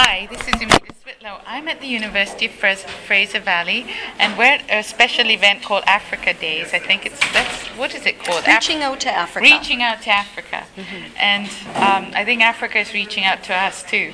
[0.00, 1.40] Hi, this is Amita Switlow.
[1.44, 3.84] I'm at the University of Fraser Valley,
[4.20, 6.72] and we're at a special event called Africa Days.
[6.72, 8.44] I think it's that's what is it called?
[8.46, 9.42] Af- Reaching out to Africa.
[9.42, 10.66] Reaching out to Africa,
[11.18, 14.12] and um, I think Africa is reaching out to us too.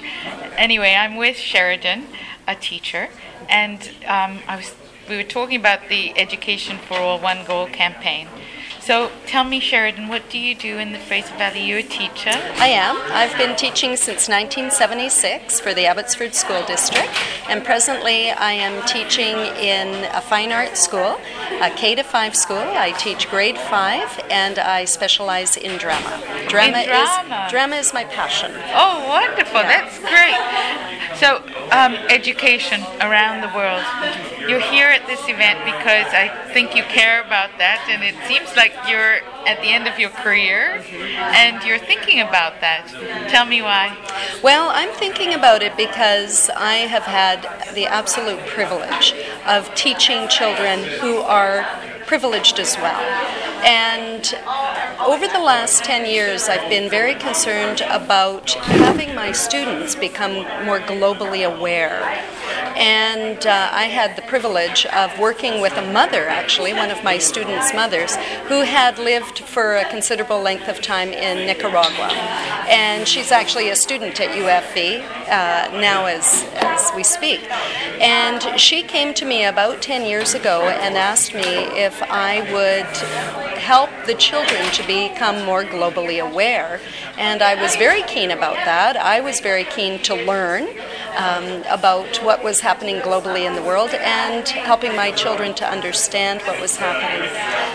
[0.56, 2.06] Anyway, I'm with Sheridan,
[2.48, 3.10] a teacher,
[3.50, 4.74] and um, I was
[5.06, 8.28] we were talking about the Education for All One Goal campaign.
[8.84, 11.64] So tell me, Sheridan, what do you do in the Fraser Valley?
[11.64, 12.28] You're a teacher.
[12.34, 12.98] I am.
[13.12, 17.08] I've been teaching since 1976 for the Abbotsford School District,
[17.48, 21.18] and presently I am teaching in a fine arts school,
[21.62, 22.58] a K to 5 school.
[22.58, 26.22] I teach grade 5 and I specialize in drama.
[26.50, 27.44] Drama, In drama?
[27.46, 28.52] is drama is my passion.
[28.74, 29.62] Oh, wonderful!
[29.62, 29.80] Yeah.
[29.80, 31.18] That's great.
[31.18, 31.36] So,
[31.70, 33.82] um, education around the world.
[34.48, 38.54] You're here at this event because I think you care about that, and it seems
[38.56, 42.88] like you're at the end of your career and you're thinking about that.
[43.30, 43.96] Tell me why.
[44.42, 47.42] Well, I'm thinking about it because I have had
[47.74, 49.14] the absolute privilege
[49.46, 51.66] of teaching children who are
[52.06, 53.00] privileged as well.
[53.64, 54.34] And
[55.00, 60.80] over the last 10 years, I've been very concerned about having my students become more
[60.80, 62.24] globally aware.
[62.76, 67.18] And uh, I had the privilege of working with a mother, actually, one of my
[67.18, 68.16] students' mothers,
[68.48, 72.08] who had lived for a considerable length of time in Nicaragua.
[72.68, 77.48] And she's actually a student at UFV uh, now as, as we speak.
[78.00, 83.54] And she came to me about 10 years ago and asked me if I would
[83.58, 86.80] help the children to become more globally aware.
[87.16, 88.96] And I was very keen about that.
[88.96, 90.68] I was very keen to learn
[91.16, 96.42] um, about what was happening globally in the world and helping my children to understand
[96.42, 97.28] what was happening.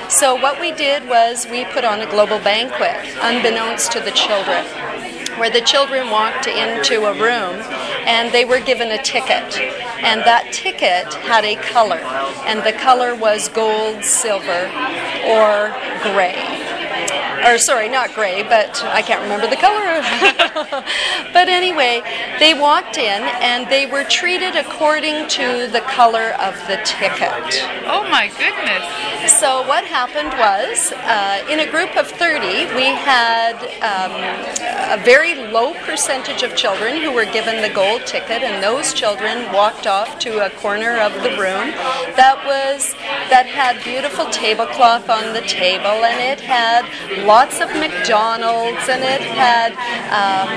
[0.09, 4.66] So, what we did was we put on a global banquet, unbeknownst to the children
[5.40, 7.62] where the children walked into a room
[8.06, 9.58] and they were given a ticket.
[10.03, 12.00] And that ticket had a color,
[12.46, 14.68] and the color was gold, silver,
[15.28, 15.75] or
[16.12, 16.59] gray.
[17.45, 20.01] Or, sorry, not gray, but I can't remember the color.
[21.33, 22.01] but anyway,
[22.39, 27.63] they walked in and they were treated according to the color of the ticket.
[27.88, 29.39] Oh my goodness.
[29.39, 35.35] So what happened was, uh, in a group of 30, we had um, a very
[35.51, 40.19] low percentage of children who were given the gold ticket, and those children walked off
[40.19, 41.71] to a corner of the room
[42.16, 42.94] that was
[43.29, 46.85] that had beautiful tablecloth on the table, and it had
[47.29, 49.78] lots of McDonald's, and it had
[50.09, 50.50] um,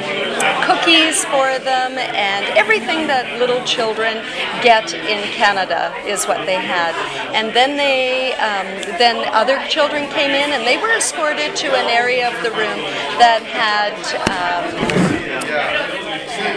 [0.64, 4.24] cookies for them, and everything that little children
[4.64, 6.96] get in Canada is what they had.
[7.36, 8.64] And then they, um,
[8.96, 12.80] then other children came in, and they were escorted to an area of the room
[13.20, 13.92] that had
[14.32, 14.72] um,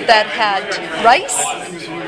[0.08, 0.64] that had
[1.04, 1.44] rice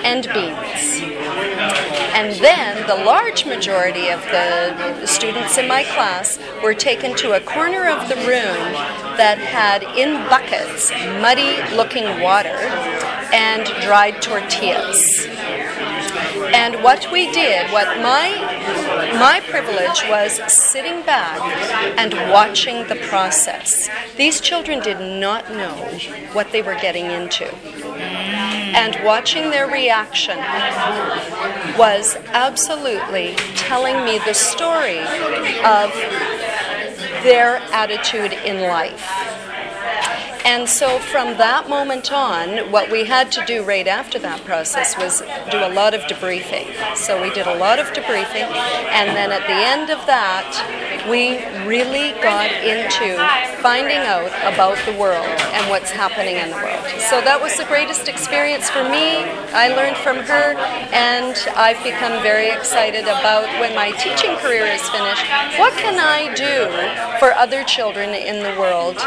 [0.08, 1.97] and beans.
[2.14, 7.42] And then the large majority of the students in my class were taken to a
[7.42, 8.58] corner of the room
[9.18, 10.92] that had in buckets
[11.22, 12.58] muddy looking water
[13.34, 15.28] and dried tortillas.
[16.54, 18.30] And what we did, what my
[19.20, 21.40] my privilege was sitting back
[21.98, 23.90] and watching the process.
[24.16, 25.76] These children did not know
[26.34, 27.48] what they were getting into.
[28.76, 30.38] And watching their reaction
[31.78, 35.92] was absolutely telling me the story of
[37.24, 39.04] their attitude in life.
[40.46, 44.98] And so from that moment on, what we had to do right after that process
[44.98, 45.20] was
[45.52, 46.96] do a lot of debriefing.
[46.96, 51.40] So we did a lot of debriefing, and then at the end of that, we
[51.64, 53.16] really got into
[53.62, 55.26] finding out about the world
[55.56, 56.84] and what's happening in the world.
[57.08, 59.24] So that was the greatest experience for me.
[59.56, 60.56] I learned from her,
[60.92, 65.24] and I've become very excited about when my teaching career is finished,
[65.60, 66.68] what can I do
[67.20, 68.98] for other children in the world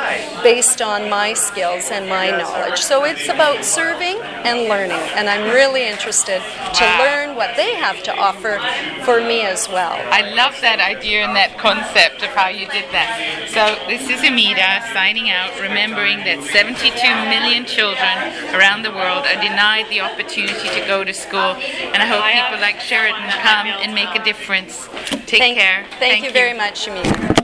[0.42, 2.80] based on my skills and my knowledge.
[2.80, 8.02] So it's about serving and learning, and I'm really interested to learn what they have
[8.04, 8.58] to offer
[9.04, 9.92] for me as well.
[10.10, 13.50] I love that idea and that concept of how you did that.
[13.50, 16.86] So this is Amida signing out, remembering that 72
[17.26, 18.14] million children
[18.54, 22.60] around the world are denied the opportunity to go to school, and I hope people
[22.60, 24.88] like Sheridan come and make a difference.
[25.26, 25.86] Take Thank, care.
[25.98, 27.39] Thank, you very much, Shamir.